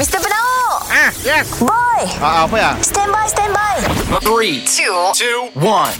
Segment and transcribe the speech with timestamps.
[0.00, 0.16] Mr.
[0.16, 1.60] Penau Ah, yes.
[1.60, 2.72] Boy Ah, apa ya?
[2.80, 3.76] Stand by, stand by
[4.24, 5.92] Three, two, two, one.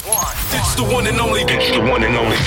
[0.57, 1.44] It's the one and only.
[1.44, 2.41] It's the one and only.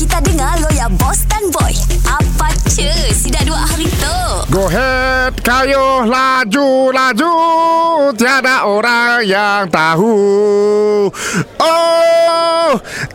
[0.00, 1.76] Kita dengar lo ya Boss dan Boy
[2.08, 4.16] Apa cu Si dah dua hari tu
[4.48, 7.34] Go ahead, kayo laju, laju
[8.16, 10.16] Tiada orang yang tahu
[11.60, 12.01] Oh,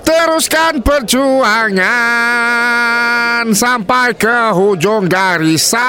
[0.02, 0.84] teruskan
[2.58, 5.80] perjuangan Sampai ke hujung garisan.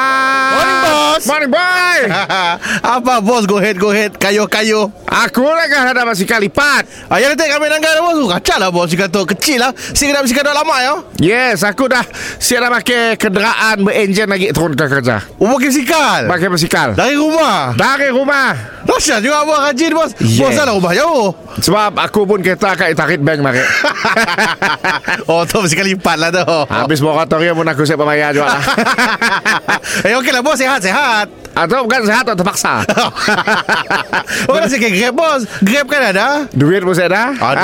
[0.55, 1.23] Morning, boss.
[1.27, 1.99] Morning, boy.
[2.97, 4.15] Apa bos Go ahead go ahead.
[4.15, 9.09] Kayu-kayu Aku lagi ada basikal lipat Ayah nanti kami nanggar bos Kacau lah bos Jika
[9.09, 9.73] tu kecil lah.
[9.75, 10.95] Si kena basikal dah lama ya?
[11.19, 12.05] Yes, aku dah
[12.39, 15.25] siap dah pakai kenderaan berenjin lagi turun ke kerja.
[15.41, 17.75] Oh pakai basikal Pakai basikal Dari rumah?
[17.75, 18.55] Dari rumah.
[18.87, 20.45] Dahsyat juga bos rajin bos Yeah.
[20.45, 21.31] Bos lah rumah jauh.
[21.59, 23.58] Sebab aku pun kereta kat tarik bank mari
[25.31, 26.45] Oh tu basikal lipat lah tu.
[26.67, 28.63] Habis moratorium pun aku siap bayar juga lah.
[30.07, 31.27] Eh okey lah bos Sehat-sehat
[31.57, 32.85] Atau bukan sehat atau terpaksa.
[34.49, 35.43] Oh nak sikit grab bos.
[35.61, 36.47] Grab kan ada?
[36.53, 37.61] Duit pun saya dah Aduh.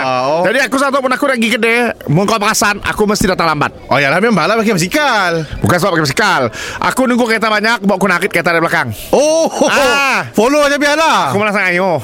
[0.00, 0.30] Wow.
[0.48, 3.72] Jadi aku satu pun aku nak pergi kedai Mau kau perasan Aku mesti datang lambat.
[3.88, 5.44] Oh ya lah memang lah pakai basikal.
[5.60, 6.42] Bukan sebab pakai basikal.
[6.86, 8.92] Aku nunggu kereta banyak Bawa aku nakit kereta dari belakang.
[9.10, 10.24] Oh Ah.
[10.32, 11.32] Follow macam biar lah.
[11.32, 11.98] Aku malah sangat ayo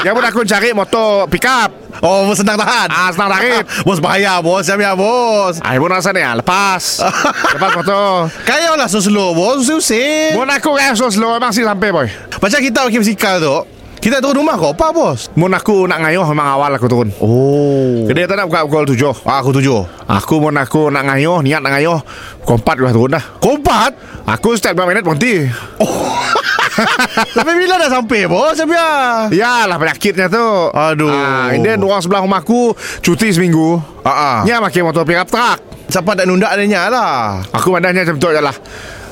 [0.00, 1.68] Yang pun aku cari motor pick up
[2.00, 2.88] Oh bos senang tahan?
[2.88, 3.60] Ah, senang tahan.
[3.86, 4.64] Bos bahaya bos.
[4.64, 5.60] Macam biar bos.
[5.60, 7.04] Ah, pun rasa ni ah, Lepas.
[7.54, 8.32] Lepas motor.
[8.48, 9.60] Kaya lah so slow bos.
[9.60, 12.08] Usir-usir Mun aku kaya so slow Memang sih sampai boy.
[12.40, 13.56] Macam kita pakai basikal tu
[14.00, 15.28] Kita turun rumah kau Apa bos?
[15.36, 17.12] Mun aku nak ngayuh Memang awal aku turun.
[17.20, 18.08] Oh.
[18.08, 19.12] Kedai tu nak buka pukul tujuh.
[19.28, 19.84] Ah, aku tujuh?
[20.08, 22.00] Aku mun aku nak ngayuh Niat nak ngayuh.
[22.40, 23.24] Pukul empat dah turun dah.
[23.44, 23.92] Kompat?
[24.24, 25.44] Aku setiap 2 minit berhenti
[27.36, 28.56] Sampai bila dah sampai bos?
[28.56, 30.46] Biar Ya lah penyakitnya tu.
[30.70, 31.10] Aduh.
[31.10, 33.80] ah, And then orang sebelah rumahku Cuti seminggu.
[34.02, 34.36] Ah, ah.
[34.46, 35.58] Nya pakai motor pick up truck.
[35.90, 37.42] Siapa tak nunda adanya lah.
[37.50, 38.56] Aku mandangnya macam tu je lah.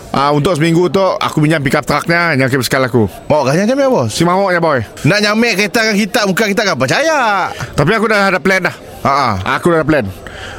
[0.09, 3.05] Ah, untuk seminggu tu Aku pinjam pick up trucknya Yang kira sekali aku.
[3.29, 4.09] Mau kaya macam biar bos?
[4.09, 4.81] Si mawaknya boy.
[5.05, 7.53] Nak nyamek kereta kan kita Muka kita kan percaya?
[7.53, 8.75] Tapi aku dah ada plan dah.
[9.05, 9.61] Ah, ah.
[9.61, 10.07] Aku dah ada plan.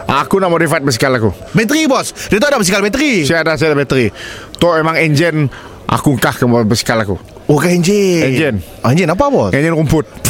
[0.05, 1.33] Aku nak modify basikal aku.
[1.53, 2.13] Bateri bos.
[2.29, 3.25] Dia tu ada basikal bateri?
[3.25, 4.13] Saya ada saya ada bateri.
[4.53, 5.49] Tu memang enjin
[5.89, 7.17] Aku kah ke basikal aku
[7.49, 8.55] Oh kan enjin Enjin.
[8.85, 10.05] Ah, Enjin apa bos Enjin rumput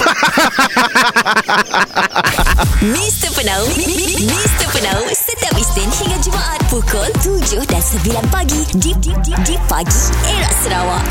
[2.80, 3.30] Mr.
[3.36, 3.68] Penau
[4.24, 4.68] Mr.
[4.72, 10.00] Penau Setiap Isnin hingga Jumaat Pukul 7 dan 9 pagi Di, di, di, di pagi
[10.32, 11.04] Era Sarawak